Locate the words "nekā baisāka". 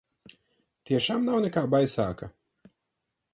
1.43-2.31